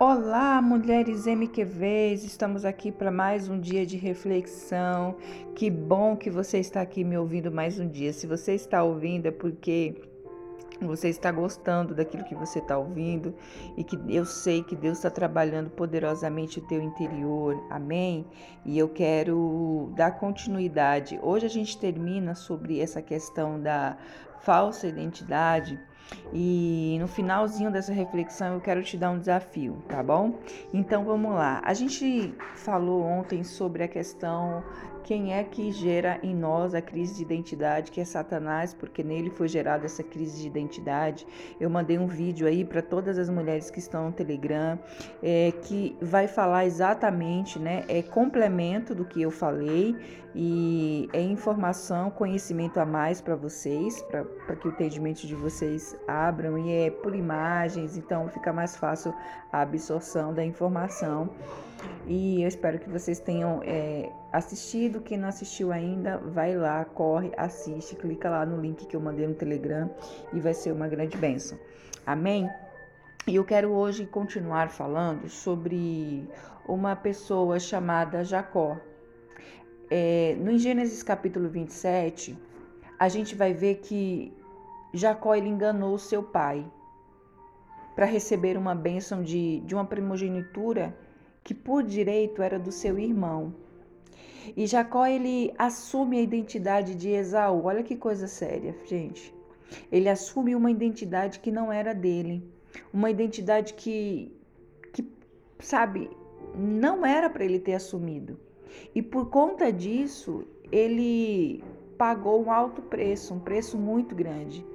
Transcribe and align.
Olá, 0.00 0.62
mulheres 0.62 1.26
MQVs, 1.26 2.22
estamos 2.22 2.64
aqui 2.64 2.92
para 2.92 3.10
mais 3.10 3.48
um 3.48 3.58
dia 3.58 3.84
de 3.84 3.96
reflexão. 3.96 5.16
Que 5.56 5.68
bom 5.68 6.16
que 6.16 6.30
você 6.30 6.58
está 6.58 6.80
aqui 6.80 7.02
me 7.02 7.18
ouvindo 7.18 7.50
mais 7.50 7.80
um 7.80 7.88
dia. 7.88 8.12
Se 8.12 8.24
você 8.24 8.54
está 8.54 8.84
ouvindo 8.84 9.26
é 9.26 9.32
porque 9.32 10.00
você 10.80 11.08
está 11.08 11.32
gostando 11.32 11.96
daquilo 11.96 12.22
que 12.22 12.36
você 12.36 12.60
está 12.60 12.78
ouvindo 12.78 13.34
e 13.76 13.82
que 13.82 13.98
eu 14.08 14.24
sei 14.24 14.62
que 14.62 14.76
Deus 14.76 14.98
está 14.98 15.10
trabalhando 15.10 15.68
poderosamente 15.70 16.60
o 16.60 16.66
teu 16.68 16.80
interior, 16.80 17.60
amém? 17.68 18.24
E 18.64 18.78
eu 18.78 18.88
quero 18.88 19.92
dar 19.96 20.12
continuidade. 20.12 21.18
Hoje 21.20 21.44
a 21.44 21.50
gente 21.50 21.76
termina 21.76 22.36
sobre 22.36 22.78
essa 22.78 23.02
questão 23.02 23.60
da 23.60 23.96
falsa 24.38 24.86
identidade 24.86 25.76
e 26.32 26.96
no 27.00 27.08
finalzinho 27.08 27.70
dessa 27.70 27.92
reflexão 27.92 28.54
eu 28.54 28.60
quero 28.60 28.82
te 28.82 28.96
dar 28.96 29.10
um 29.10 29.18
desafio, 29.18 29.82
tá 29.88 30.02
bom? 30.02 30.38
Então 30.72 31.04
vamos 31.04 31.32
lá. 31.32 31.60
A 31.64 31.74
gente 31.74 32.34
falou 32.54 33.02
ontem 33.02 33.42
sobre 33.42 33.82
a 33.82 33.88
questão 33.88 34.62
quem 35.08 35.32
é 35.32 35.42
que 35.42 35.72
gera 35.72 36.20
em 36.22 36.34
nós 36.34 36.74
a 36.74 36.82
crise 36.82 37.14
de 37.14 37.22
identidade, 37.22 37.90
que 37.90 37.98
é 37.98 38.04
Satanás, 38.04 38.74
porque 38.74 39.02
nele 39.02 39.30
foi 39.30 39.48
gerada 39.48 39.86
essa 39.86 40.02
crise 40.02 40.42
de 40.42 40.46
identidade. 40.46 41.26
Eu 41.58 41.70
mandei 41.70 41.98
um 41.98 42.06
vídeo 42.06 42.46
aí 42.46 42.62
para 42.62 42.82
todas 42.82 43.16
as 43.16 43.30
mulheres 43.30 43.70
que 43.70 43.78
estão 43.78 44.08
no 44.08 44.12
Telegram, 44.12 44.78
é, 45.22 45.50
que 45.62 45.96
vai 46.02 46.28
falar 46.28 46.66
exatamente, 46.66 47.58
né? 47.58 47.86
É 47.88 48.02
complemento 48.02 48.94
do 48.94 49.06
que 49.06 49.22
eu 49.22 49.30
falei 49.30 49.96
e 50.34 51.08
é 51.14 51.22
informação, 51.22 52.10
conhecimento 52.10 52.78
a 52.78 52.84
mais 52.84 53.18
para 53.18 53.34
vocês, 53.34 54.02
para 54.02 54.56
que 54.56 54.68
o 54.68 54.70
entendimento 54.70 55.26
de 55.26 55.34
vocês 55.34 55.96
abram 56.06 56.58
e 56.58 56.70
é 56.70 56.90
por 56.90 57.14
imagens, 57.14 57.96
então 57.96 58.28
fica 58.28 58.52
mais 58.52 58.76
fácil 58.76 59.14
a 59.50 59.62
absorção 59.62 60.34
da 60.34 60.44
informação. 60.44 61.30
E 62.06 62.42
eu 62.42 62.48
espero 62.48 62.78
que 62.78 62.88
vocês 62.88 63.20
tenham 63.20 63.60
é, 63.64 64.10
assistido. 64.32 65.00
Quem 65.00 65.18
não 65.18 65.28
assistiu 65.28 65.72
ainda, 65.72 66.18
vai 66.18 66.56
lá, 66.56 66.84
corre, 66.84 67.32
assiste, 67.36 67.94
clica 67.96 68.30
lá 68.30 68.46
no 68.46 68.60
link 68.60 68.86
que 68.86 68.96
eu 68.96 69.00
mandei 69.00 69.26
no 69.26 69.34
Telegram 69.34 69.90
e 70.32 70.40
vai 70.40 70.54
ser 70.54 70.72
uma 70.72 70.88
grande 70.88 71.16
bênção. 71.16 71.58
Amém? 72.06 72.48
E 73.26 73.34
eu 73.34 73.44
quero 73.44 73.70
hoje 73.70 74.06
continuar 74.06 74.70
falando 74.70 75.28
sobre 75.28 76.26
uma 76.66 76.96
pessoa 76.96 77.60
chamada 77.60 78.24
Jacó. 78.24 78.78
É, 79.90 80.36
no 80.38 80.56
Gênesis 80.58 81.02
capítulo 81.02 81.48
27, 81.48 82.38
a 82.98 83.08
gente 83.08 83.34
vai 83.34 83.52
ver 83.52 83.76
que 83.76 84.32
Jacó 84.94 85.34
ele 85.34 85.48
enganou 85.48 85.98
seu 85.98 86.22
pai 86.22 86.64
para 87.94 88.06
receber 88.06 88.56
uma 88.56 88.74
bênção 88.74 89.22
de, 89.22 89.60
de 89.60 89.74
uma 89.74 89.84
primogenitura 89.84 90.96
que 91.48 91.54
por 91.54 91.82
direito 91.82 92.42
era 92.42 92.58
do 92.58 92.70
seu 92.70 92.98
irmão. 92.98 93.54
E 94.54 94.66
Jacó 94.66 95.06
ele 95.06 95.50
assume 95.56 96.18
a 96.18 96.20
identidade 96.20 96.94
de 96.94 97.08
Esaú. 97.08 97.64
Olha 97.64 97.82
que 97.82 97.96
coisa 97.96 98.28
séria, 98.28 98.76
gente. 98.84 99.34
Ele 99.90 100.10
assume 100.10 100.54
uma 100.54 100.70
identidade 100.70 101.40
que 101.40 101.50
não 101.50 101.72
era 101.72 101.94
dele, 101.94 102.46
uma 102.92 103.10
identidade 103.10 103.72
que, 103.72 104.30
que 104.92 105.10
sabe, 105.58 106.10
não 106.54 107.06
era 107.06 107.30
para 107.30 107.46
ele 107.46 107.58
ter 107.58 107.72
assumido. 107.72 108.38
E 108.94 109.00
por 109.00 109.30
conta 109.30 109.72
disso, 109.72 110.44
ele 110.70 111.64
pagou 111.96 112.44
um 112.44 112.52
alto 112.52 112.82
preço, 112.82 113.32
um 113.32 113.40
preço 113.40 113.78
muito 113.78 114.14
grande. 114.14 114.66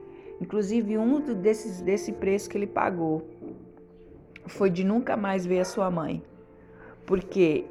Inclusive, 0.42 0.98
um 0.98 1.20
desses, 1.36 1.82
desse 1.82 2.12
preço 2.14 2.50
que 2.50 2.58
ele 2.58 2.66
pagou 2.66 3.28
foi 4.48 4.72
de 4.72 4.84
nunca 4.84 5.16
mais 5.16 5.46
ver 5.46 5.60
a 5.60 5.66
sua 5.66 5.92
mãe 5.92 6.24
porque 7.06 7.66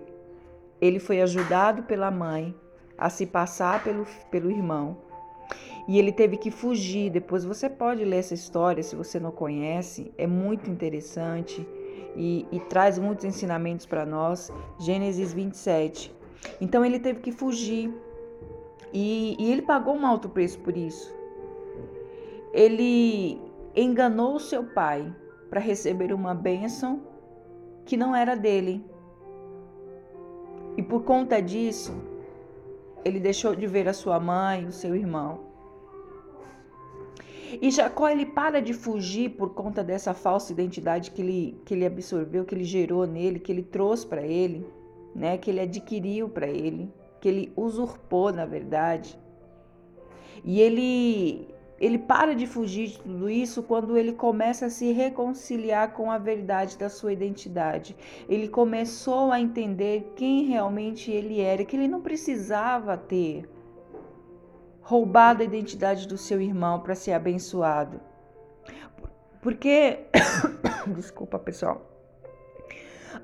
ele 0.81 0.99
foi 0.99 1.21
ajudado 1.21 1.85
pela 1.85 2.11
mãe 2.11 2.55
a 2.97 3.09
se 3.09 3.27
passar 3.27 3.83
pelo, 3.83 4.07
pelo 4.31 4.51
irmão 4.51 4.97
e 5.87 5.99
ele 5.99 6.13
teve 6.13 6.37
que 6.37 6.51
fugir. 6.51 7.11
Depois 7.11 7.45
você 7.45 7.69
pode 7.69 8.05
ler 8.05 8.19
essa 8.19 8.35
história 8.35 8.83
se 8.83 8.97
você 8.97 9.19
não 9.19 9.31
conhece, 9.31 10.13
é 10.17 10.27
muito 10.27 10.71
interessante 10.71 11.67
e, 12.17 12.47
e 12.53 12.61
traz 12.61 12.99
muitos 12.99 13.25
ensinamentos 13.25 13.87
para 13.87 14.07
nós. 14.07 14.51
Gênesis 14.79 15.33
27. 15.33 16.15
Então 16.61 16.85
ele 16.85 16.99
teve 16.99 17.21
que 17.21 17.33
fugir 17.33 17.93
e, 18.93 19.37
e 19.39 19.53
ele 19.53 19.63
pagou 19.63 19.95
um 19.95 20.07
alto 20.07 20.29
preço 20.29 20.59
por 20.61 20.77
isso. 20.77 21.13
Ele 22.53 23.41
enganou 23.75 24.39
seu 24.39 24.65
pai 24.65 25.13
para 25.49 25.61
receber 25.61 26.13
uma 26.13 26.35
bênção 26.35 27.03
que 27.85 27.97
não 27.97 28.15
era 28.15 28.37
dele. 28.37 28.85
E 30.77 30.83
por 30.83 31.03
conta 31.05 31.41
disso, 31.41 31.93
ele 33.05 33.21
deixou 33.21 33.55
de 33.55 33.67
ver 33.67 33.89
a 33.89 33.93
sua 33.93 34.19
mãe, 34.19 34.67
o 34.67 34.73
seu 34.73 34.95
irmão. 34.95 35.53
E 37.61 37.71
Jacó 37.71 38.09
ele 38.09 38.25
para 38.25 38.63
de 38.63 38.73
fugir 38.73 39.31
por 39.31 39.51
conta 39.51 39.85
dessa 39.85 40.15
falsa 40.15 40.53
identidade 40.53 41.11
que 41.11 41.21
ele, 41.21 41.61
que 41.67 41.75
ele 41.75 41.85
absorveu, 41.85 42.45
que 42.45 42.55
ele 42.55 42.65
gerou 42.65 43.07
nele, 43.07 43.39
que 43.39 43.53
ele 43.53 43.63
trouxe 43.63 44.07
para 44.07 44.23
ele, 44.23 44.67
né? 45.15 45.37
Que 45.37 45.51
ele 45.51 45.61
adquiriu 45.61 46.29
para 46.29 46.47
ele, 46.47 46.91
que 47.21 47.29
ele 47.29 47.53
usurpou 47.55 48.33
na 48.33 48.47
verdade. 48.47 49.19
E 50.43 50.61
ele 50.61 51.49
ele 51.83 51.99
para 51.99 52.33
de 52.33 52.47
fugir 52.47 52.91
de 52.91 53.01
tudo 53.01 53.29
isso 53.29 53.61
quando 53.61 53.99
ele 53.99 54.13
começa 54.13 54.67
a 54.67 54.71
se 54.71 54.93
reconciliar 54.93 55.93
com 55.93 56.13
a 56.13 56.17
verdade 56.17 56.79
da 56.79 56.89
sua 56.89 57.13
identidade. 57.13 57.97
Ele 58.29 58.47
começou 58.47 59.33
a 59.33 59.41
entender 59.41 60.13
quem 60.15 60.45
realmente 60.45 61.11
ele 61.11 61.41
era, 61.41 61.65
que 61.65 61.75
ele 61.75 61.89
não 61.89 62.01
precisava 62.01 62.97
ter 62.97 63.51
roubado 64.81 65.43
a 65.43 65.45
identidade 65.45 66.07
do 66.07 66.17
seu 66.17 66.41
irmão 66.41 66.79
para 66.79 66.95
ser 66.95 67.15
abençoado. 67.15 68.01
Porque, 69.41 70.07
desculpa 70.95 71.37
pessoal, 71.37 71.85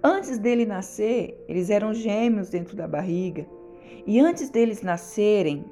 antes 0.03 0.37
dele 0.37 0.67
nascer, 0.67 1.45
eles 1.49 1.71
eram 1.71 1.95
gêmeos 1.95 2.51
dentro 2.51 2.75
da 2.75 2.89
barriga. 2.89 3.47
E 4.05 4.19
antes 4.19 4.51
deles 4.51 4.83
nascerem, 4.83 5.65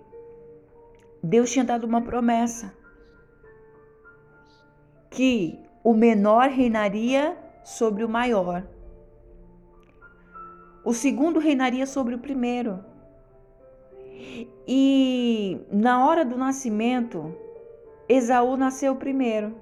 Deus 1.22 1.50
tinha 1.50 1.64
dado 1.64 1.84
uma 1.84 2.02
promessa 2.02 2.74
que 5.10 5.58
o 5.82 5.94
menor 5.94 6.48
reinaria 6.48 7.36
sobre 7.64 8.04
o 8.04 8.08
maior. 8.08 8.66
O 10.84 10.92
segundo 10.92 11.40
reinaria 11.40 11.86
sobre 11.86 12.14
o 12.14 12.18
primeiro. 12.18 12.84
E 14.68 15.60
na 15.70 16.06
hora 16.06 16.24
do 16.24 16.36
nascimento, 16.36 17.34
Esaú 18.08 18.56
nasceu 18.56 18.94
primeiro 18.94 19.54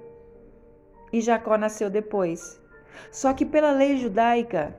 e 1.11 1.21
Jacó 1.21 1.57
nasceu 1.57 1.89
depois. 1.89 2.61
Só 3.11 3.33
que 3.33 3.45
pela 3.45 3.71
lei 3.71 3.97
judaica, 3.97 4.75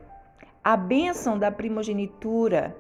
a 0.63 0.77
bênção 0.77 1.39
da 1.39 1.51
primogenitura 1.51 2.77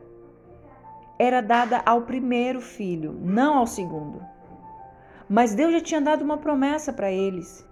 era 1.18 1.40
dada 1.40 1.82
ao 1.84 2.02
primeiro 2.02 2.60
filho, 2.60 3.18
não 3.20 3.58
ao 3.58 3.66
segundo. 3.66 4.20
Mas 5.28 5.54
Deus 5.54 5.72
já 5.72 5.80
tinha 5.80 6.00
dado 6.00 6.22
uma 6.22 6.38
promessa 6.38 6.92
para 6.92 7.10
eles, 7.10 7.66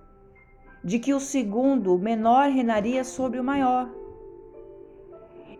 de 0.82 0.98
que 0.98 1.14
o 1.14 1.20
segundo, 1.20 1.94
o 1.94 1.98
menor, 1.98 2.48
reinaria 2.48 3.04
sobre 3.04 3.38
o 3.38 3.44
maior. 3.44 3.88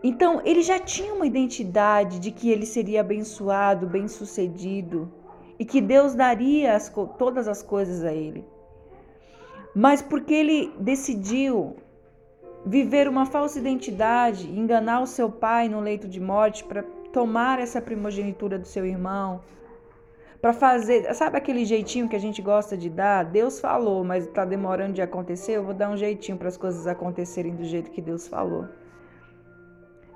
Então, 0.03 0.41
ele 0.45 0.61
já 0.61 0.77
tinha 0.77 1.13
uma 1.13 1.25
identidade 1.25 2.19
de 2.19 2.31
que 2.31 2.51
ele 2.51 2.65
seria 2.65 3.01
abençoado, 3.01 3.87
bem-sucedido 3.87 5.11
e 5.57 5.65
que 5.65 5.81
Deus 5.81 6.13
daria 6.13 6.75
as, 6.75 6.93
todas 7.17 7.47
as 7.47 7.63
coisas 7.63 8.03
a 8.03 8.13
ele. 8.13 8.45
Mas 9.73 10.01
porque 10.01 10.33
ele 10.33 10.73
decidiu 10.79 11.77
viver 12.65 13.07
uma 13.07 13.25
falsa 13.25 13.59
identidade, 13.59 14.49
enganar 14.49 15.01
o 15.01 15.07
seu 15.07 15.29
pai 15.29 15.69
no 15.69 15.79
leito 15.79 16.07
de 16.07 16.19
morte 16.19 16.63
para 16.63 16.83
tomar 17.15 17.59
essa 17.59 17.81
primogenitura 17.81 18.59
do 18.59 18.67
seu 18.67 18.85
irmão, 18.85 19.39
para 20.41 20.51
fazer, 20.51 21.13
sabe 21.13 21.37
aquele 21.37 21.63
jeitinho 21.63 22.09
que 22.09 22.15
a 22.15 22.19
gente 22.19 22.41
gosta 22.41 22.75
de 22.75 22.89
dar? 22.89 23.23
Deus 23.23 23.57
falou, 23.57 24.03
mas 24.03 24.25
está 24.25 24.43
demorando 24.43 24.91
de 24.91 25.01
acontecer, 25.01 25.53
eu 25.53 25.63
vou 25.63 25.73
dar 25.73 25.89
um 25.89 25.95
jeitinho 25.95 26.37
para 26.37 26.49
as 26.49 26.57
coisas 26.57 26.85
acontecerem 26.85 27.55
do 27.55 27.63
jeito 27.63 27.89
que 27.89 28.01
Deus 28.01 28.27
falou. 28.27 28.65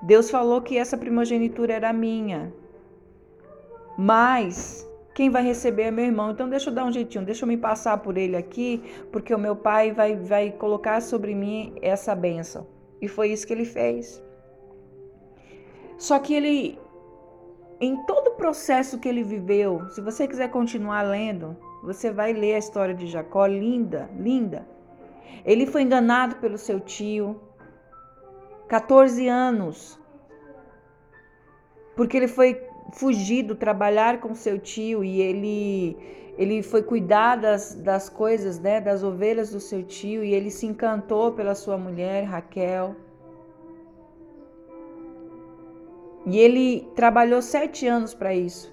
Deus 0.01 0.29
falou 0.29 0.61
que 0.61 0.77
essa 0.77 0.97
primogenitura 0.97 1.71
era 1.73 1.93
minha, 1.93 2.53
mas 3.97 4.85
quem 5.15 5.29
vai 5.29 5.43
receber 5.43 5.83
é 5.83 5.91
meu 5.91 6.03
irmão. 6.03 6.31
Então 6.31 6.49
deixa 6.49 6.69
eu 6.69 6.73
dar 6.73 6.83
um 6.83 6.91
jeitinho, 6.91 7.23
deixa 7.23 7.45
eu 7.45 7.47
me 7.47 7.57
passar 7.57 7.97
por 7.99 8.17
ele 8.17 8.35
aqui, 8.35 8.83
porque 9.09 9.33
o 9.33 9.39
meu 9.39 9.55
pai 9.55 9.93
vai, 9.93 10.17
vai 10.17 10.51
colocar 10.51 11.01
sobre 11.01 11.33
mim 11.33 11.75
essa 11.81 12.13
bênção. 12.13 12.67
E 13.01 13.07
foi 13.07 13.29
isso 13.29 13.47
que 13.47 13.53
ele 13.53 13.65
fez. 13.65 14.21
Só 15.97 16.17
que 16.17 16.33
ele 16.33 16.77
em 17.81 18.03
todo 18.05 18.29
o 18.29 18.35
processo 18.35 18.99
que 18.99 19.07
ele 19.07 19.23
viveu, 19.23 19.89
se 19.89 20.01
você 20.01 20.27
quiser 20.27 20.49
continuar 20.49 21.03
lendo, 21.03 21.55
você 21.81 22.11
vai 22.11 22.33
ler 22.33 22.55
a 22.55 22.59
história 22.59 22.93
de 22.93 23.07
Jacó, 23.07 23.45
linda, 23.45 24.09
linda. 24.17 24.67
Ele 25.45 25.65
foi 25.65 25.83
enganado 25.83 26.35
pelo 26.37 26.57
seu 26.57 26.79
tio, 26.79 27.39
14 28.67 29.27
anos. 29.27 29.99
Porque 31.95 32.17
ele 32.17 32.27
foi 32.27 32.61
fugido 32.93 33.55
trabalhar 33.55 34.19
com 34.19 34.35
seu 34.35 34.59
tio 34.59 35.03
e 35.03 35.21
ele 35.21 35.97
ele 36.37 36.63
foi 36.63 36.81
cuidar 36.81 37.35
das, 37.35 37.75
das 37.75 38.07
coisas, 38.07 38.59
né, 38.61 38.79
das 38.79 39.03
ovelhas 39.03 39.51
do 39.51 39.59
seu 39.59 39.83
tio 39.83 40.23
e 40.23 40.33
ele 40.33 40.49
se 40.49 40.65
encantou 40.65 41.33
pela 41.33 41.53
sua 41.53 41.77
mulher, 41.77 42.23
Raquel. 42.23 42.95
E 46.29 46.37
ele 46.37 46.87
trabalhou 46.95 47.41
sete 47.41 47.87
anos 47.87 48.13
para 48.13 48.35
isso. 48.35 48.71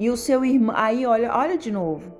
E 0.00 0.10
o 0.10 0.16
seu 0.16 0.44
irmão, 0.44 0.74
aí 0.76 1.06
olha, 1.06 1.32
olha 1.32 1.56
de 1.56 1.70
novo. 1.70 2.12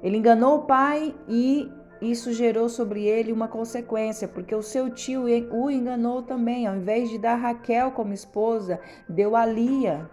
Ele 0.00 0.16
enganou 0.16 0.58
o 0.58 0.62
pai 0.62 1.12
e 1.28 1.68
isso 2.00 2.32
gerou 2.32 2.68
sobre 2.68 3.04
ele 3.04 3.32
uma 3.32 3.48
consequência, 3.48 4.28
porque 4.28 4.54
o 4.54 4.62
seu 4.62 4.90
tio 4.90 5.24
o 5.50 5.70
enganou 5.70 6.22
também. 6.22 6.68
Ao 6.68 6.76
invés 6.76 7.10
de 7.10 7.18
dar 7.18 7.34
Raquel 7.34 7.90
como 7.90 8.12
esposa, 8.12 8.80
deu 9.08 9.34
a 9.34 9.44
Lia. 9.44 10.08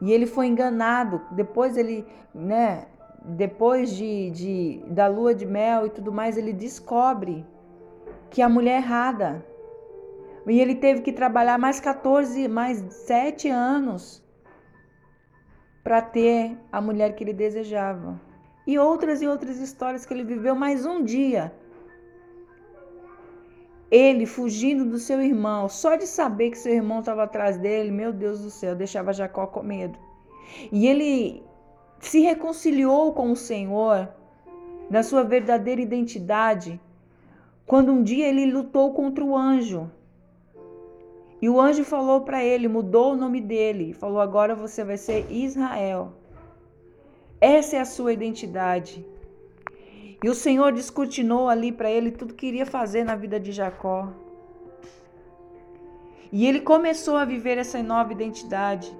E 0.00 0.12
ele 0.12 0.26
foi 0.26 0.46
enganado. 0.46 1.20
Depois 1.32 1.76
ele, 1.76 2.06
né, 2.32 2.86
depois 3.24 3.94
de, 3.94 4.30
de 4.30 4.84
da 4.86 5.08
lua 5.08 5.34
de 5.34 5.44
mel 5.44 5.86
e 5.86 5.90
tudo 5.90 6.12
mais, 6.12 6.38
ele 6.38 6.52
descobre 6.52 7.44
que 8.30 8.40
a 8.40 8.48
mulher 8.48 8.74
é 8.74 8.76
errada. 8.76 9.49
E 10.46 10.60
ele 10.60 10.74
teve 10.74 11.02
que 11.02 11.12
trabalhar 11.12 11.58
mais 11.58 11.80
14, 11.80 12.48
mais 12.48 12.78
7 12.92 13.48
anos 13.48 14.22
para 15.82 16.00
ter 16.02 16.56
a 16.70 16.80
mulher 16.80 17.14
que 17.14 17.24
ele 17.24 17.32
desejava 17.32 18.20
e 18.66 18.78
outras 18.78 19.22
e 19.22 19.26
outras 19.26 19.58
histórias 19.58 20.04
que 20.04 20.14
ele 20.14 20.24
viveu 20.24 20.54
mais 20.54 20.86
um 20.86 21.02
dia. 21.02 21.52
Ele 23.90 24.24
fugindo 24.26 24.84
do 24.84 24.98
seu 24.98 25.20
irmão, 25.20 25.68
só 25.68 25.96
de 25.96 26.06
saber 26.06 26.50
que 26.50 26.58
seu 26.58 26.72
irmão 26.72 27.00
estava 27.00 27.24
atrás 27.24 27.58
dele, 27.58 27.90
meu 27.90 28.12
Deus 28.12 28.40
do 28.40 28.50
céu, 28.50 28.76
deixava 28.76 29.12
Jacó 29.12 29.46
com 29.48 29.62
medo. 29.62 29.98
E 30.70 30.86
ele 30.86 31.42
se 31.98 32.20
reconciliou 32.20 33.12
com 33.12 33.32
o 33.32 33.36
Senhor 33.36 34.08
na 34.88 35.02
sua 35.02 35.24
verdadeira 35.24 35.80
identidade, 35.80 36.80
quando 37.66 37.90
um 37.92 38.02
dia 38.02 38.28
ele 38.28 38.46
lutou 38.46 38.94
contra 38.94 39.24
o 39.24 39.36
anjo. 39.36 39.90
E 41.42 41.48
o 41.48 41.60
anjo 41.60 41.84
falou 41.84 42.20
para 42.20 42.44
ele, 42.44 42.68
mudou 42.68 43.12
o 43.12 43.16
nome 43.16 43.40
dele, 43.40 43.94
falou: 43.94 44.20
agora 44.20 44.54
você 44.54 44.84
vai 44.84 44.96
ser 44.96 45.26
Israel. 45.30 46.12
Essa 47.40 47.76
é 47.76 47.80
a 47.80 47.84
sua 47.86 48.12
identidade. 48.12 49.04
E 50.22 50.28
o 50.28 50.34
Senhor 50.34 50.70
descortinou 50.72 51.48
ali 51.48 51.72
para 51.72 51.90
ele 51.90 52.10
tudo 52.10 52.34
que 52.34 52.46
iria 52.46 52.66
fazer 52.66 53.04
na 53.04 53.16
vida 53.16 53.40
de 53.40 53.52
Jacó. 53.52 54.12
E 56.30 56.46
ele 56.46 56.60
começou 56.60 57.16
a 57.16 57.24
viver 57.24 57.56
essa 57.56 57.82
nova 57.82 58.12
identidade. 58.12 58.94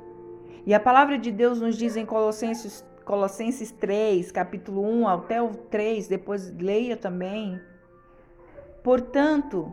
E 0.65 0.73
a 0.73 0.81
palavra 0.81 1.19
de 1.19 1.31
Deus 1.31 1.61
nos 1.61 1.77
diz 1.77 1.95
em 1.95 2.07
Colossenses, 2.07 2.85
Colossenses 3.05 3.71
3, 3.71 4.33
capítulo 4.33 4.83
1 4.83 5.09
até 5.09 5.43
o 5.43 5.51
3, 5.51 6.09
depois 6.09 6.51
leia 6.57 6.97
também. 6.97 7.61
Portanto, 8.83 9.73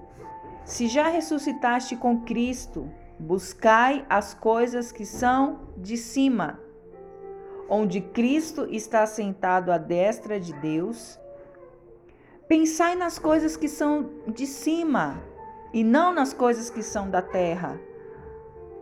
se 0.67 0.87
já 0.87 1.07
ressuscitaste 1.07 1.95
com 1.95 2.19
Cristo, 2.23 2.91
buscai 3.17 4.05
as 4.09 4.33
coisas 4.33 4.91
que 4.91 5.05
são 5.05 5.61
de 5.77 5.95
cima 5.95 6.59
onde 7.69 8.01
Cristo 8.01 8.67
está 8.69 9.05
sentado 9.05 9.71
à 9.71 9.77
destra 9.77 10.37
de 10.37 10.51
Deus. 10.53 11.17
Pensai 12.49 12.95
nas 12.95 13.17
coisas 13.17 13.55
que 13.55 13.69
são 13.69 14.09
de 14.27 14.45
cima 14.45 15.23
e 15.73 15.85
não 15.85 16.13
nas 16.13 16.33
coisas 16.33 16.69
que 16.69 16.83
são 16.83 17.09
da 17.09 17.21
terra, 17.21 17.79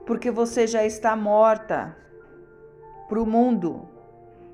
porque 0.08 0.32
você 0.32 0.66
já 0.66 0.84
está 0.84 1.16
morta 1.16 1.96
para 3.08 3.22
o 3.22 3.28
mundo 3.28 3.88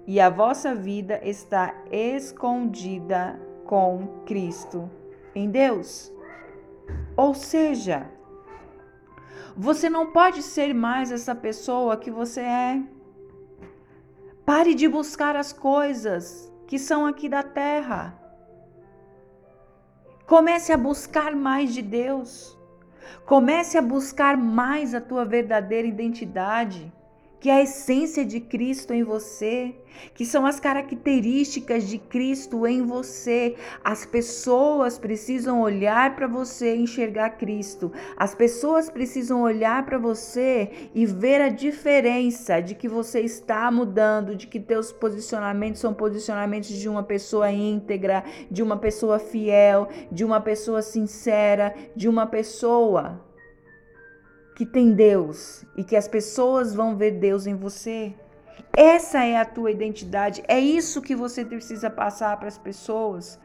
e 0.06 0.20
a 0.20 0.30
vossa 0.30 0.76
vida 0.76 1.18
está 1.24 1.74
escondida 1.90 3.40
com 3.66 4.22
Cristo 4.26 4.92
em 5.34 5.50
Deus. 5.50 6.12
Ou 7.16 7.34
seja, 7.34 8.10
você 9.56 9.90
não 9.90 10.12
pode 10.12 10.42
ser 10.42 10.74
mais 10.74 11.12
essa 11.12 11.36
pessoa 11.36 11.98
que 11.98 12.10
você 12.10 12.42
é. 12.42 12.82
Pare 14.46 14.74
de 14.74 14.88
buscar 14.88 15.36
as 15.36 15.52
coisas 15.54 16.52
que 16.68 16.80
são 16.80 17.06
aqui 17.06 17.28
da 17.28 17.44
terra. 17.44 18.18
Comece 20.26 20.72
a 20.72 20.78
buscar 20.78 21.36
mais 21.36 21.74
de 21.74 21.82
Deus. 21.82 22.58
Comece 23.26 23.78
a 23.78 23.82
buscar 23.82 24.38
mais 24.38 24.96
a 24.96 25.02
tua 25.02 25.26
verdadeira 25.26 25.88
identidade 25.88 26.92
que 27.42 27.50
é 27.50 27.54
a 27.54 27.62
essência 27.64 28.24
de 28.24 28.40
Cristo 28.40 28.94
em 28.94 29.04
você, 29.04 29.74
que 30.14 30.28
são 30.28 30.46
as 30.46 30.60
características 30.60 31.88
de 31.88 31.98
Cristo 31.98 32.68
em 32.68 32.86
você. 32.86 33.56
As 33.84 34.06
pessoas 34.06 35.00
precisam 35.00 35.60
olhar 35.60 36.16
para 36.16 36.28
você 36.28 36.76
e 36.76 36.82
enxergar 36.84 37.32
Cristo. 37.32 37.92
As 38.16 38.36
pessoas 38.36 38.92
precisam 38.92 39.42
olhar 39.42 39.84
para 39.88 39.98
você 39.98 40.90
e 40.94 41.04
ver 41.04 41.42
a 41.42 41.50
diferença 41.50 42.62
de 42.62 42.76
que 42.76 42.88
você 42.88 43.22
está 43.22 43.72
mudando, 43.72 44.36
de 44.36 44.46
que 44.46 44.60
teus 44.60 44.92
posicionamentos 44.92 45.82
são 45.82 45.96
posicionamentos 45.96 46.70
de 46.70 46.88
uma 46.88 47.02
pessoa 47.02 47.52
íntegra, 47.52 48.24
de 48.52 48.62
uma 48.62 48.78
pessoa 48.78 49.18
fiel, 49.18 49.90
de 50.12 50.24
uma 50.24 50.40
pessoa 50.40 50.84
sincera, 50.84 51.74
de 51.96 52.08
uma 52.08 52.28
pessoa 52.28 53.31
que 54.62 54.66
tem 54.68 54.94
Deus 54.94 55.66
e 55.76 55.84
que 55.84 55.96
as 55.96 56.08
pessoas 56.08 56.72
vão 56.72 56.96
ver 56.96 57.14
Deus 57.14 57.48
em 57.48 57.56
você. 57.56 58.14
Essa 58.72 59.24
é 59.24 59.36
a 59.36 59.44
tua 59.44 59.72
identidade, 59.72 60.44
é 60.48 60.60
isso 60.60 61.02
que 61.02 61.16
você 61.16 61.44
precisa 61.44 61.90
passar 61.90 62.38
para 62.38 62.48
as 62.48 62.60
pessoas. 62.60 63.40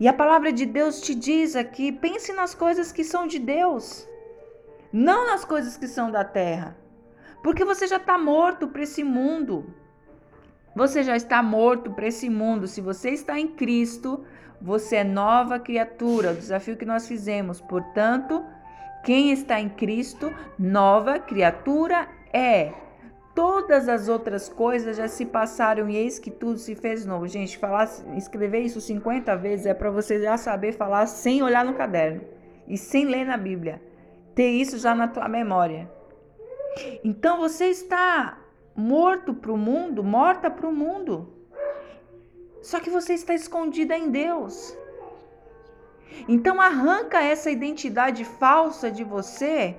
E 0.00 0.08
a 0.08 0.12
palavra 0.12 0.52
de 0.52 0.66
Deus 0.66 1.00
te 1.00 1.14
diz 1.14 1.54
aqui: 1.54 1.92
pense 1.92 2.32
nas 2.32 2.52
coisas 2.52 2.90
que 2.90 3.04
são 3.04 3.28
de 3.28 3.38
Deus, 3.38 4.08
não 4.92 5.24
nas 5.24 5.44
coisas 5.44 5.76
que 5.76 5.86
são 5.86 6.10
da 6.10 6.24
terra. 6.24 6.76
Porque 7.40 7.64
você 7.64 7.86
já 7.86 7.98
está 7.98 8.18
morto 8.18 8.66
para 8.66 8.82
esse 8.82 9.04
mundo. 9.04 9.72
Você 10.74 11.04
já 11.04 11.14
está 11.14 11.40
morto 11.44 11.92
para 11.92 12.08
esse 12.08 12.28
mundo. 12.28 12.66
Se 12.66 12.80
você 12.80 13.10
está 13.10 13.38
em 13.38 13.46
Cristo, 13.46 14.24
você 14.60 14.96
é 14.96 15.04
nova 15.04 15.60
criatura. 15.60 16.32
O 16.32 16.36
desafio 16.36 16.76
que 16.76 16.84
nós 16.84 17.06
fizemos. 17.06 17.60
Portanto, 17.60 18.44
quem 19.04 19.32
está 19.32 19.60
em 19.60 19.68
Cristo, 19.68 20.32
nova 20.58 21.18
criatura 21.18 22.08
é. 22.32 22.72
Todas 23.34 23.88
as 23.88 24.08
outras 24.08 24.48
coisas 24.48 24.98
já 24.98 25.08
se 25.08 25.24
passaram 25.24 25.88
e 25.88 25.96
eis 25.96 26.18
que 26.18 26.30
tudo 26.30 26.58
se 26.58 26.74
fez 26.74 27.06
novo. 27.06 27.26
Gente, 27.26 27.56
falar, 27.56 27.88
escrever 28.16 28.60
isso 28.60 28.80
50 28.80 29.34
vezes 29.36 29.66
é 29.66 29.72
para 29.72 29.90
você 29.90 30.20
já 30.20 30.36
saber 30.36 30.72
falar 30.72 31.06
sem 31.06 31.42
olhar 31.42 31.64
no 31.64 31.74
caderno 31.74 32.22
e 32.68 32.76
sem 32.76 33.06
ler 33.06 33.24
na 33.24 33.36
Bíblia. 33.36 33.82
Ter 34.34 34.50
isso 34.50 34.78
já 34.78 34.94
na 34.94 35.08
tua 35.08 35.28
memória. 35.28 35.90
Então 37.02 37.38
você 37.38 37.66
está 37.66 38.38
morto 38.74 39.34
para 39.34 39.52
o 39.52 39.56
mundo, 39.56 40.04
morta 40.04 40.50
para 40.50 40.68
o 40.68 40.72
mundo. 40.72 41.32
Só 42.60 42.80
que 42.80 42.90
você 42.90 43.14
está 43.14 43.34
escondida 43.34 43.96
em 43.96 44.10
Deus. 44.10 44.76
Então 46.28 46.60
arranca 46.60 47.22
essa 47.22 47.50
identidade 47.50 48.24
falsa 48.24 48.90
de 48.90 49.04
você 49.04 49.76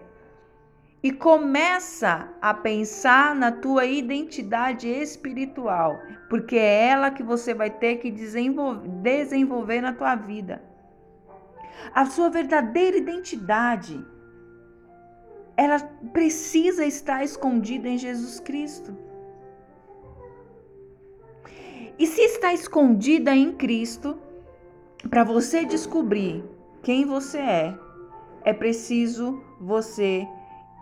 e 1.01 1.11
começa 1.11 2.29
a 2.41 2.53
pensar 2.53 3.35
na 3.35 3.51
tua 3.51 3.85
identidade 3.85 4.87
espiritual, 4.87 5.99
porque 6.29 6.55
é 6.55 6.87
ela 6.87 7.11
que 7.11 7.21
você 7.21 7.53
vai 7.53 7.69
ter 7.69 7.97
que 7.97 8.09
desenvolver, 8.09 8.87
desenvolver 9.01 9.81
na 9.81 9.91
tua 9.91 10.15
vida. 10.15 10.63
A 11.93 12.05
sua 12.05 12.29
verdadeira 12.29 12.95
identidade, 12.95 14.01
ela 15.57 15.77
precisa 16.13 16.85
estar 16.85 17.21
escondida 17.21 17.89
em 17.89 17.97
Jesus 17.97 18.39
Cristo. 18.39 18.97
E 21.99 22.07
se 22.07 22.21
está 22.21 22.53
escondida 22.53 23.35
em 23.35 23.51
Cristo, 23.51 24.17
para 25.09 25.23
você 25.23 25.65
descobrir 25.65 26.43
quem 26.81 27.05
você 27.05 27.37
é, 27.37 27.79
é 28.43 28.53
preciso 28.53 29.41
você 29.59 30.27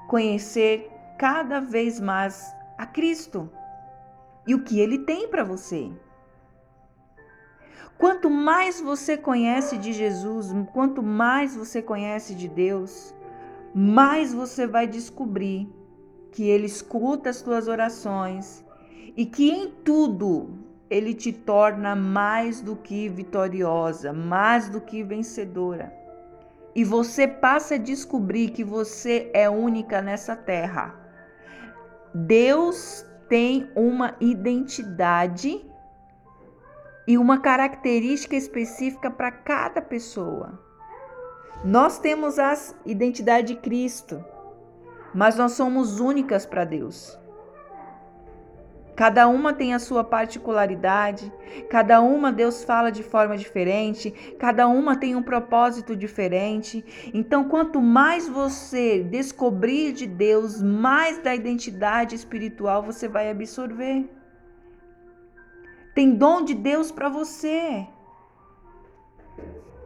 conhecer 0.08 0.90
cada 1.18 1.60
vez 1.60 2.00
mais 2.00 2.54
a 2.78 2.86
Cristo 2.86 3.50
e 4.48 4.56
o 4.56 4.64
que 4.64 4.80
ele 4.80 5.00
tem 5.00 5.28
para 5.28 5.44
você. 5.44 5.92
Quanto 7.98 8.30
mais 8.30 8.82
você 8.82 9.16
conhece 9.16 9.78
de 9.78 9.94
Jesus, 9.94 10.48
quanto 10.74 11.04
mais 11.04 11.56
você 11.56 11.82
conhece 11.82 12.34
de 12.34 12.48
Deus, 12.48 13.14
mais 13.76 14.34
você 14.34 14.66
vai 14.66 14.88
descobrir 14.88 15.70
que 16.32 16.50
ele 16.50 16.66
escuta 16.66 17.30
as 17.30 17.42
tuas 17.42 17.68
orações 17.68 18.66
e 19.16 19.26
que 19.26 19.52
em 19.52 19.70
tudo 19.70 20.50
ele 20.92 21.14
te 21.14 21.32
torna 21.32 21.96
mais 21.96 22.62
do 22.62 22.76
que 22.76 23.08
vitoriosa, 23.10 24.12
mais 24.14 24.70
do 24.70 24.82
que 24.82 25.02
vencedora. 25.02 25.92
e 26.74 26.84
você 26.84 27.28
passa 27.28 27.76
a 27.76 27.78
descobrir 27.78 28.52
que 28.52 28.64
você 28.64 29.30
é 29.34 29.50
única 29.50 30.02
nessa 30.02 30.36
terra. 30.36 30.96
Deus 32.14 33.06
tem 33.28 33.70
uma 33.76 34.16
identidade 34.20 35.66
e 37.08 37.18
uma 37.18 37.40
característica 37.40 38.36
específica 38.36 39.10
para 39.10 39.32
cada 39.32 39.82
pessoa. 39.82 40.60
Nós 41.64 42.00
temos 42.00 42.40
a 42.40 42.54
identidade 42.86 43.54
de 43.54 43.56
Cristo, 43.60 44.24
mas 45.14 45.36
nós 45.36 45.54
somos 45.54 46.00
únicas 46.00 46.46
para 46.46 46.64
Deus. 46.64 47.20
Cada 48.96 49.28
uma 49.28 49.54
tem 49.54 49.74
a 49.74 49.80
sua 49.80 50.04
particularidade, 50.04 51.32
cada 51.70 52.02
uma 52.02 52.32
Deus 52.32 52.64
fala 52.64 52.92
de 52.92 53.02
forma 53.02 53.38
diferente, 53.38 54.12
cada 54.38 54.68
uma 54.68 54.96
tem 54.96 55.16
um 55.16 55.24
propósito 55.24 55.96
diferente. 55.96 56.84
Então, 57.14 57.48
quanto 57.48 57.82
mais 57.82 58.28
você 58.28 59.02
descobrir 59.02 59.94
de 59.94 60.06
Deus, 60.06 60.62
mais 60.62 61.18
da 61.20 61.34
identidade 61.34 62.16
espiritual 62.16 62.84
você 62.84 63.08
vai 63.08 63.30
absorver. 63.30 64.10
Tem 65.96 66.14
dom 66.14 66.44
de 66.44 66.54
Deus 66.54 66.92
para 66.92 67.10
você. 67.10 67.88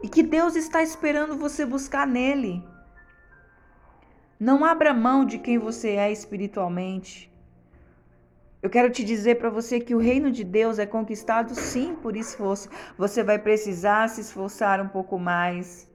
E 0.02 0.08
que 0.08 0.22
Deus 0.22 0.56
está 0.56 0.82
esperando 0.82 1.36
você 1.36 1.64
buscar 1.64 2.06
nele. 2.06 2.62
Não 4.38 4.64
abra 4.64 4.92
mão 4.92 5.24
de 5.24 5.38
quem 5.38 5.58
você 5.58 5.90
é 5.90 6.12
espiritualmente. 6.12 7.34
Eu 8.62 8.70
quero 8.70 8.90
te 8.90 9.04
dizer 9.04 9.36
para 9.36 9.50
você 9.50 9.78
que 9.78 9.94
o 9.94 9.98
reino 9.98 10.30
de 10.30 10.42
Deus 10.42 10.78
é 10.78 10.86
conquistado 10.86 11.54
sim 11.54 11.94
por 11.94 12.16
esforço. 12.16 12.68
Você 12.96 13.22
vai 13.22 13.38
precisar 13.38 14.08
se 14.08 14.22
esforçar 14.22 14.80
um 14.80 14.88
pouco 14.88 15.18
mais. 15.18 15.86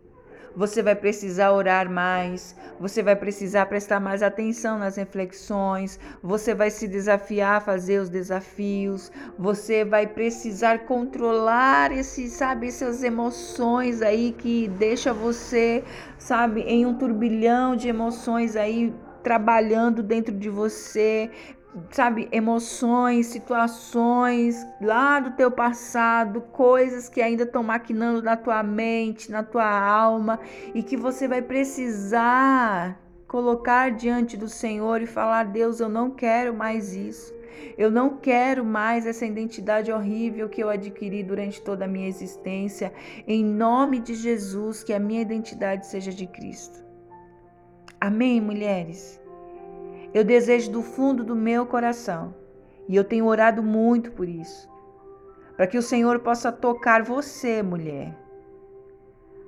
Você 0.56 0.84
vai 0.84 0.96
precisar 0.96 1.53
orar 1.53 1.89
mais, 1.89 2.56
você 2.77 3.01
vai 3.01 3.15
precisar 3.15 3.68
prestar 3.68 4.01
mais 4.01 4.22
atenção 4.22 4.77
nas 4.77 4.98
reflexões, 4.98 5.98
você 6.22 6.53
vai 6.53 6.70
se 6.70 6.89
desafiar 6.89 7.56
a 7.56 7.62
fazer 7.62 8.00
os 8.00 8.10
desafios, 8.10 9.10
você 9.39 9.86
vai 9.86 10.06
precisar 10.06 10.80
controlar 10.80 11.94
esses, 11.94 12.34
sabe, 12.34 12.68
essas 12.68 13.01
emoções 13.01 14.01
aí 14.01 14.34
que 14.34 14.68
deixa 14.68 15.13
você, 15.13 15.86
sabe, 16.18 16.63
em 16.63 16.86
um 16.86 16.98
turbilhão 16.98 17.74
de 17.74 17.88
emoções 17.88 18.58
aí 18.58 18.94
trabalhando 19.24 20.03
dentro 20.03 20.36
de 20.36 20.50
você, 20.50 21.30
sabe, 21.90 22.28
emoções, 22.32 23.28
situações 23.28 24.66
lá 24.82 25.20
do 25.20 25.32
teu 25.32 25.50
passado, 25.51 26.42
coisas 26.42 27.08
que 27.08 27.22
ainda 27.22 27.44
estão 27.44 27.63
maquinando 27.63 28.22
na 28.22 28.36
tua 28.36 28.62
mente, 28.63 29.32
na 29.32 29.44
tua 29.44 29.70
alma 29.70 30.40
e 30.74 30.84
que 30.84 30.98
você 30.98 31.28
vai 31.28 31.42
precisar 31.42 33.00
colocar 33.28 33.92
diante 33.92 34.36
do 34.36 34.50
Senhor 34.50 35.01
e 35.01 35.08
falar: 35.08 35.46
Deus, 35.46 35.80
eu 35.80 35.88
não 35.88 36.12
quero 36.12 36.54
mais 36.54 36.94
isso. 36.94 37.34
Eu 37.78 37.92
não 37.92 38.18
quero 38.18 38.66
mais 38.66 39.06
essa 39.06 39.25
identidade 39.25 39.92
horrível 39.92 40.50
que 40.50 40.62
eu 40.62 40.70
adquiri 40.70 41.24
durante 41.24 41.62
toda 41.62 41.86
a 41.86 41.88
minha 41.88 42.08
existência. 42.08 42.92
Em 43.28 43.46
nome 43.46 44.00
de 44.00 44.16
Jesus, 44.16 44.84
que 44.84 44.94
a 44.94 45.00
minha 45.00 45.22
identidade 45.22 45.86
seja 45.86 46.12
de 46.12 46.28
Cristo. 46.28 46.84
Amém, 48.00 48.42
mulheres? 48.42 49.21
Eu 50.13 50.25
desejo 50.25 50.70
do 50.72 50.82
fundo 50.82 51.24
do 51.24 51.36
meu 51.36 51.65
coração, 51.65 52.36
e 52.88 52.96
eu 52.96 53.03
tenho 53.03 53.25
orado 53.25 53.63
muito 53.63 54.12
por 54.12 54.27
isso, 54.27 54.70
para 55.56 55.68
que 55.68 55.77
o 55.77 55.82
Senhor 55.82 56.20
possa 56.20 56.51
tocar 56.51 57.01
você, 57.01 57.63
mulher, 57.63 58.18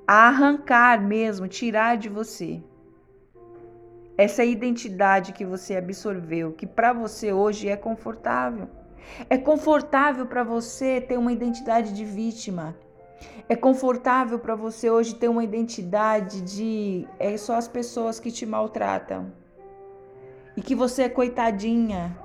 a 0.08 0.28
arrancar 0.30 1.02
mesmo, 1.02 1.50
tirar 1.50 1.98
de 1.98 2.08
você 2.08 2.64
essa 4.18 4.46
identidade 4.46 5.34
que 5.34 5.44
você 5.44 5.76
absorveu, 5.76 6.54
que 6.54 6.68
para 6.68 6.94
você 6.94 7.34
hoje 7.34 7.68
é 7.68 7.76
confortável. 7.76 8.70
É 9.30 9.38
confortável 9.38 10.26
para 10.26 10.44
você 10.44 11.02
ter 11.02 11.18
uma 11.18 11.34
identidade 11.34 11.92
de 11.94 12.06
vítima. 12.06 12.76
É 13.50 13.56
confortável 13.56 14.40
para 14.40 14.56
você 14.56 14.90
hoje 14.90 15.16
ter 15.16 15.28
uma 15.28 15.44
identidade 15.44 16.42
de 16.42 17.08
é 17.20 17.36
só 17.36 17.56
as 17.56 17.68
pessoas 17.68 18.20
que 18.20 18.32
te 18.32 18.46
maltratam 18.46 19.43
e 20.56 20.62
que 20.62 20.76
você 20.76 21.04
é 21.04 21.10
coitadinha. 21.10 22.18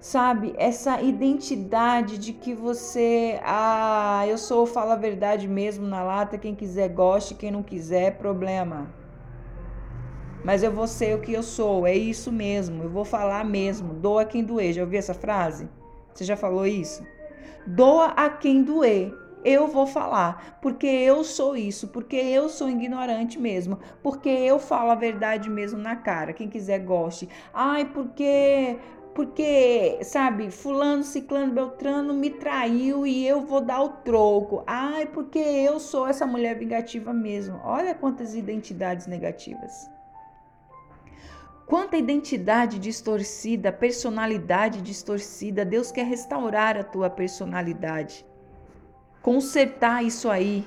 Sabe, 0.00 0.54
essa 0.56 1.00
identidade 1.02 2.18
de 2.18 2.32
que 2.32 2.54
você, 2.54 3.40
ah, 3.42 4.24
eu 4.28 4.38
sou 4.38 4.64
fala 4.64 4.94
a 4.94 4.96
verdade 4.96 5.48
mesmo 5.48 5.86
na 5.86 6.04
lata, 6.04 6.38
quem 6.38 6.54
quiser 6.54 6.88
goste, 6.88 7.34
quem 7.34 7.50
não 7.50 7.64
quiser, 7.64 8.16
problema. 8.16 8.94
Mas 10.44 10.62
eu 10.62 10.70
vou 10.70 10.86
ser 10.86 11.16
o 11.16 11.20
que 11.20 11.32
eu 11.32 11.42
sou, 11.42 11.84
é 11.84 11.96
isso 11.96 12.30
mesmo, 12.30 12.84
eu 12.84 12.90
vou 12.90 13.04
falar 13.04 13.44
mesmo, 13.44 13.92
doa 13.92 14.24
quem 14.24 14.44
doer. 14.44 14.72
Já 14.72 14.82
ouviu 14.82 15.00
essa 15.00 15.14
frase? 15.14 15.68
Você 16.14 16.24
já 16.24 16.36
falou 16.36 16.64
isso? 16.64 17.04
Doa 17.66 18.06
a 18.16 18.30
quem 18.30 18.62
doer 18.62 19.12
eu 19.44 19.66
vou 19.68 19.86
falar, 19.86 20.58
porque 20.60 20.86
eu 20.86 21.22
sou 21.24 21.56
isso, 21.56 21.88
porque 21.88 22.16
eu 22.16 22.48
sou 22.48 22.68
ignorante 22.68 23.38
mesmo, 23.38 23.78
porque 24.02 24.28
eu 24.28 24.58
falo 24.58 24.90
a 24.90 24.94
verdade 24.94 25.48
mesmo 25.48 25.78
na 25.78 25.96
cara. 25.96 26.32
Quem 26.32 26.48
quiser 26.48 26.80
goste. 26.80 27.28
Ai, 27.52 27.84
porque 27.84 28.78
porque, 29.14 29.98
sabe, 30.04 30.48
fulano, 30.48 31.02
ciclano, 31.02 31.52
beltrano 31.52 32.14
me 32.14 32.30
traiu 32.30 33.04
e 33.04 33.26
eu 33.26 33.40
vou 33.40 33.60
dar 33.60 33.82
o 33.82 33.88
troco. 33.88 34.62
Ai, 34.64 35.06
porque 35.06 35.40
eu 35.40 35.80
sou 35.80 36.06
essa 36.06 36.24
mulher 36.24 36.56
vingativa 36.56 37.12
mesmo. 37.12 37.60
Olha 37.64 37.96
quantas 37.96 38.36
identidades 38.36 39.08
negativas. 39.08 39.90
Quanta 41.66 41.96
identidade 41.96 42.78
distorcida, 42.78 43.72
personalidade 43.72 44.80
distorcida. 44.80 45.64
Deus 45.64 45.90
quer 45.90 46.06
restaurar 46.06 46.76
a 46.76 46.84
tua 46.84 47.10
personalidade 47.10 48.24
consertar 49.28 50.02
isso 50.02 50.30
aí. 50.30 50.66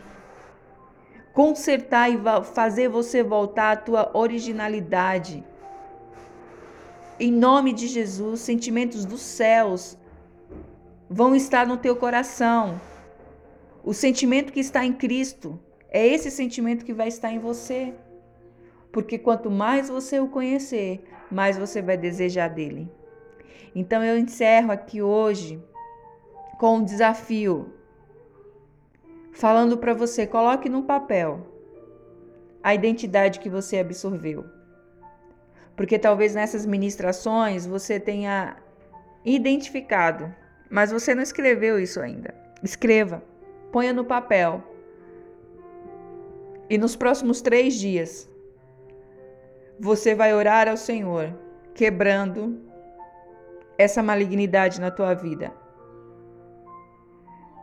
Consertar 1.33 2.11
e 2.11 2.19
fazer 2.53 2.89
você 2.89 3.23
voltar 3.23 3.71
à 3.71 3.75
tua 3.75 4.11
originalidade. 4.15 5.43
Em 7.19 7.31
nome 7.31 7.73
de 7.73 7.87
Jesus, 7.87 8.39
sentimentos 8.41 9.03
dos 9.03 9.21
céus 9.21 9.97
vão 11.09 11.35
estar 11.35 11.65
no 11.65 11.75
teu 11.75 11.95
coração. 11.95 12.79
O 13.83 13.95
sentimento 13.95 14.53
que 14.53 14.59
está 14.59 14.85
em 14.85 14.93
Cristo 14.93 15.59
é 15.89 16.05
esse 16.05 16.29
sentimento 16.29 16.85
que 16.85 16.93
vai 16.93 17.07
estar 17.07 17.31
em 17.31 17.39
você. 17.39 17.95
Porque 18.91 19.17
quanto 19.17 19.49
mais 19.49 19.89
você 19.89 20.19
o 20.19 20.27
conhecer, 20.27 21.03
mais 21.31 21.57
você 21.57 21.81
vai 21.81 21.97
desejar 21.97 22.49
dele. 22.49 22.87
Então 23.73 24.03
eu 24.03 24.19
encerro 24.19 24.71
aqui 24.71 25.01
hoje 25.01 25.59
com 26.59 26.77
um 26.77 26.83
desafio 26.83 27.80
falando 29.31 29.77
para 29.77 29.93
você: 29.93 30.27
coloque 30.27 30.69
no 30.69 30.83
papel 30.83 31.47
a 32.63 32.75
identidade 32.75 33.39
que 33.39 33.49
você 33.49 33.79
absorveu. 33.79 34.45
Porque 35.75 35.97
talvez 35.97 36.35
nessas 36.35 36.65
ministrações 36.65 37.65
você 37.65 37.99
tenha 37.99 38.57
identificado, 39.25 40.33
mas 40.69 40.91
você 40.91 41.15
não 41.15 41.23
escreveu 41.23 41.79
isso 41.79 41.99
ainda. 41.99 42.33
Escreva, 42.63 43.23
ponha 43.71 43.93
no 43.93 44.05
papel. 44.05 44.63
E 46.69 46.77
nos 46.77 46.95
próximos 46.95 47.41
três 47.41 47.73
dias, 47.73 48.29
você 49.79 50.13
vai 50.13 50.33
orar 50.33 50.69
ao 50.69 50.77
Senhor, 50.77 51.33
quebrando 51.73 52.61
essa 53.77 54.03
malignidade 54.03 54.79
na 54.79 54.91
tua 54.91 55.13
vida. 55.13 55.51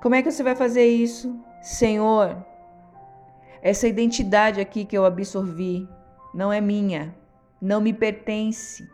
Como 0.02 0.14
é 0.14 0.22
que 0.22 0.30
você 0.30 0.42
vai 0.42 0.56
fazer 0.56 0.87
isso? 0.87 1.38
Senhor, 1.62 2.44
essa 3.60 3.88
identidade 3.88 4.60
aqui 4.60 4.84
que 4.84 4.96
eu 4.96 5.04
absorvi 5.04 5.88
não 6.34 6.52
é 6.52 6.60
minha, 6.60 7.14
não 7.60 7.80
me 7.80 7.92
pertence. 7.92 8.88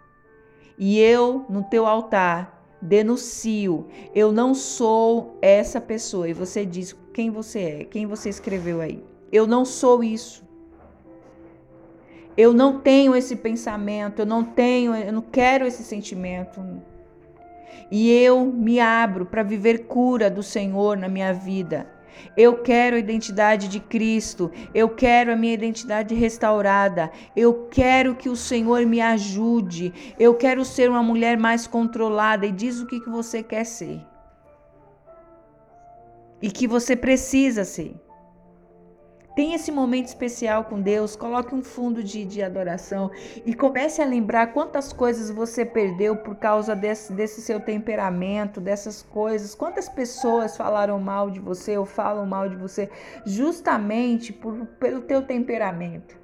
E 0.79 0.99
eu, 0.99 1.45
no 1.49 1.63
teu 1.65 1.87
altar, 1.87 2.55
denuncio, 2.81 3.87
eu 4.15 4.33
não 4.33 4.55
sou 4.55 5.39
essa 5.41 5.81
pessoa. 5.81 6.29
E 6.29 6.33
você 6.33 6.65
diz 6.67 6.97
quem 7.13 7.31
você 7.31 7.61
é, 7.61 7.85
quem 7.85 8.07
você 8.07 8.29
escreveu 8.29 8.81
aí. 8.81 9.05
Eu 9.31 9.47
não 9.47 9.65
sou 9.65 10.03
isso. 10.03 10.45
Eu 12.37 12.53
não 12.53 12.81
tenho 12.81 13.15
esse 13.15 13.37
pensamento, 13.37 14.21
eu 14.21 14.27
não 14.27 14.43
tenho, 14.43 14.95
eu 14.95 15.13
não 15.13 15.23
quero 15.23 15.67
esse 15.67 15.85
sentimento. 15.85 16.61
E 17.91 18.11
eu 18.11 18.45
me 18.45 18.81
abro 18.81 19.27
para 19.27 19.43
viver 19.43 19.87
cura 19.87 20.29
do 20.29 20.43
Senhor 20.43 20.97
na 20.97 21.09
minha 21.09 21.33
vida. 21.33 21.87
Eu 22.37 22.59
quero 22.63 22.97
a 22.97 22.99
identidade 22.99 23.69
de 23.69 23.81
Cristo. 23.81 24.51
Eu 24.75 24.89
quero 24.89 25.33
a 25.33 25.37
minha 25.37 25.55
identidade 25.55 26.15
restaurada. 26.15 27.11
Eu 27.37 27.69
quero 27.71 28.15
que 28.15 28.29
o 28.29 28.37
Senhor 28.37 28.85
me 28.87 29.01
ajude. 29.01 29.93
Eu 30.19 30.35
quero 30.35 30.65
ser 30.65 30.91
uma 30.91 31.03
mulher 31.03 31.37
mais 31.37 31.67
controlada. 31.67 32.47
E 32.47 32.53
diz 32.53 32.81
o 32.81 32.87
que, 32.87 33.01
que 33.01 33.11
você 33.11 33.43
quer 33.43 33.65
ser. 33.65 34.01
E 36.43 36.51
que 36.51 36.67
você 36.67 36.95
precisa 36.95 37.65
ser. 37.65 38.04
Tenha 39.35 39.57
esse 39.57 39.73
momento 39.73 40.07
especial 40.07 40.65
com 40.65 40.81
Deus, 40.81 41.17
coloque 41.17 41.53
um 41.53 41.63
fundo 41.63 42.05
de, 42.05 42.25
de 42.25 42.41
adoração 42.41 43.11
e 43.45 43.53
comece 43.53 44.01
a 44.01 44.05
lembrar 44.05 44.53
quantas 44.53 44.93
coisas 44.93 45.29
você 45.29 45.65
perdeu 45.65 46.17
por 46.17 46.37
causa 46.37 46.77
desse, 46.77 47.13
desse 47.13 47.43
seu 47.43 47.59
temperamento, 47.59 48.61
dessas 48.61 49.03
coisas. 49.03 49.53
Quantas 49.53 49.89
pessoas 49.89 50.57
falaram 50.57 51.01
mal 51.01 51.31
de 51.31 51.41
você 51.41 51.77
ou 51.77 51.85
falam 51.85 52.25
mal 52.25 52.49
de 52.49 52.55
você 52.55 52.89
justamente 53.27 54.33
por, 54.33 54.67
pelo 54.79 55.01
teu 55.01 55.23
temperamento. 55.23 56.17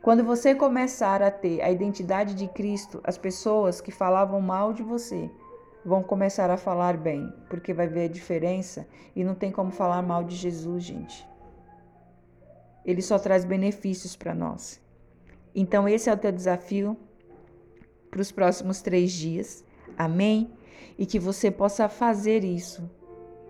Quando 0.00 0.22
você 0.22 0.54
começar 0.54 1.20
a 1.20 1.32
ter 1.32 1.60
a 1.60 1.72
identidade 1.72 2.36
de 2.36 2.46
Cristo, 2.46 3.00
as 3.02 3.18
pessoas 3.18 3.80
que 3.80 3.90
falavam 3.90 4.40
mal 4.40 4.72
de 4.72 4.84
você 4.84 5.28
vão 5.84 6.04
começar 6.04 6.50
a 6.50 6.56
falar 6.56 6.96
bem, 6.96 7.32
porque 7.50 7.74
vai 7.74 7.88
ver 7.88 8.04
a 8.04 8.08
diferença 8.08 8.86
e 9.16 9.24
não 9.24 9.34
tem 9.34 9.50
como 9.50 9.72
falar 9.72 10.02
mal 10.02 10.22
de 10.22 10.36
Jesus, 10.36 10.84
gente. 10.84 11.27
Ele 12.84 13.02
só 13.02 13.18
traz 13.18 13.44
benefícios 13.44 14.16
para 14.16 14.34
nós. 14.34 14.80
Então, 15.54 15.88
esse 15.88 16.08
é 16.08 16.12
o 16.12 16.16
teu 16.16 16.32
desafio 16.32 16.96
para 18.10 18.20
os 18.20 18.32
próximos 18.32 18.80
três 18.80 19.12
dias. 19.12 19.64
Amém? 19.96 20.50
E 20.96 21.04
que 21.06 21.18
você 21.18 21.50
possa 21.50 21.88
fazer 21.88 22.44
isso 22.44 22.88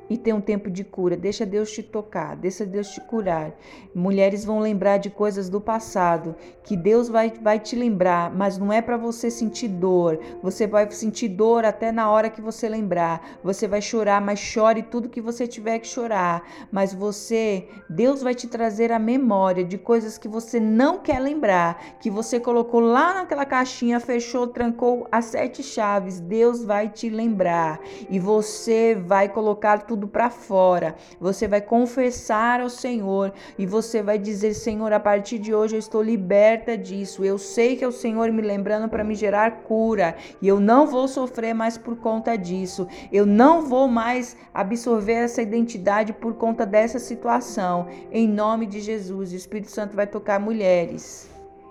e 0.09 0.17
ter 0.17 0.33
um 0.33 0.41
tempo 0.41 0.71
de 0.71 0.85
cura. 0.85 1.17
Deixa 1.17 1.45
Deus 1.45 1.71
te 1.71 1.83
tocar, 1.83 2.37
deixa 2.37 2.65
Deus 2.65 2.89
te 2.89 3.01
curar. 3.01 3.53
Mulheres 3.95 4.45
vão 4.45 4.61
lembrar 4.61 4.99
de 4.99 5.11
coisas 5.11 5.49
do 5.49 5.61
passado 5.61 6.37
que 6.63 6.77
Deus 6.77 7.09
vai, 7.09 7.33
vai 7.41 7.59
te 7.59 7.75
lembrar, 7.75 8.31
mas 8.35 8.59
não 8.59 8.73
é 8.73 8.81
para 8.83 8.97
você 8.97 9.31
sentir 9.31 9.69
dor. 9.69 10.19
Você 10.43 10.67
vai 10.67 10.91
sentir 10.91 11.29
dor 11.29 11.65
até 11.65 11.91
na 11.91 12.11
hora 12.11 12.31
que 12.31 12.41
você 12.41 12.69
lembrar. 12.69 13.39
Você 13.43 13.67
vai 13.67 13.81
chorar, 13.81 14.21
mas 14.21 14.39
chore 14.39 14.83
tudo 14.83 15.09
que 15.09 15.21
você 15.21 15.47
tiver 15.47 15.79
que 15.79 15.87
chorar. 15.87 16.43
Mas 16.71 16.93
você, 16.93 17.69
Deus 17.89 18.23
vai 18.23 18.35
te 18.35 18.47
trazer 18.47 18.93
a 18.93 18.99
memória 18.99 19.65
de 19.65 19.79
coisas 19.79 20.19
que 20.19 20.29
você 20.29 20.61
não 20.61 20.99
quer 20.99 21.21
lembrar, 21.21 21.99
que 22.01 22.11
você 22.11 22.39
colocou 22.39 22.81
lá 22.81 23.15
naquela 23.15 23.47
caixinha, 23.47 23.99
fechou, 23.99 24.47
trancou 24.47 25.09
as 25.11 25.27
sete 25.27 25.63
chaves. 25.63 26.21
Deus 26.21 26.65
vai 26.65 26.89
te 26.89 27.09
lembrar 27.09 27.81
e 28.11 28.19
você 28.19 28.95
vai 28.95 29.29
colocar 29.29 29.87
tudo 29.87 29.98
tudo 29.99 30.07
para 30.07 30.31
fora. 30.31 30.95
Você 31.21 31.49
vai 31.49 31.61
confessar 31.61 32.61
ao 32.61 32.71
Senhor 32.71 33.33
e 33.59 33.67
você 33.67 34.01
vai 34.01 34.17
dizer: 34.17 34.55
Senhor, 34.55 34.93
a 34.93 35.01
partir 35.01 35.39
de 35.39 35.53
hoje 35.53 35.75
eu 35.75 35.81
estou 35.81 36.01
liberta 36.01 36.79
disso. 36.79 37.25
Eu 37.25 37.37
sei 37.37 37.77
que 37.77 37.85
é 37.85 37.89
o 37.89 37.93
Senhor 37.93 38.31
me 38.31 38.41
lembrando 38.41 38.89
para 38.89 39.03
me 39.03 39.17
gerar 39.17 39.63
cura 39.63 40.15
e 40.41 40.47
eu 40.47 40.61
não 40.61 40.87
vou 40.87 41.09
sofrer 41.09 41.53
mais 41.53 41.77
por 41.77 41.97
conta 41.97 42.37
disso. 42.37 42.87
Eu 43.13 43.27
não 43.27 43.63
vou 43.67 43.89
mais 43.89 44.37
absorver 44.55 45.25
essa 45.25 45.43
identidade 45.43 46.13
por 46.13 46.35
conta 46.35 46.65
dessa 46.65 47.01
situação. 47.01 47.89
Em 48.13 48.29
nome 48.29 48.67
de 48.67 48.81
Jesus, 48.81 49.33
o 49.33 49.37
Espírito 49.37 49.71
Santo 49.71 49.97
vai 49.97 50.07
tocar 50.07 50.39
mulheres. 50.39 51.29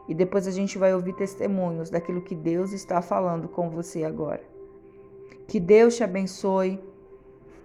E 0.09 0.13
depois 0.13 0.47
a 0.47 0.51
gente 0.51 0.77
vai 0.77 0.93
ouvir 0.93 1.13
testemunhos 1.13 1.89
daquilo 1.89 2.21
que 2.21 2.35
Deus 2.35 2.71
está 2.73 3.01
falando 3.01 3.47
com 3.47 3.69
você 3.69 4.03
agora. 4.03 4.41
Que 5.47 5.59
Deus 5.59 5.95
te 5.95 6.03
abençoe. 6.03 6.79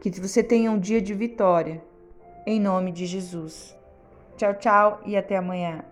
Que 0.02 0.11
você 0.21 0.42
tenha 0.42 0.68
um 0.68 0.80
dia 0.80 1.00
de 1.00 1.14
vitória. 1.14 1.80
Em 2.44 2.59
nome 2.59 2.90
de 2.90 3.06
Jesus. 3.06 3.78
Tchau, 4.37 4.52
tchau 4.54 5.00
e 5.06 5.16
até 5.16 5.37
amanhã. 5.37 5.85